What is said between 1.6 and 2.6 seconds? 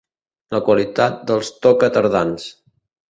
toca-tardans.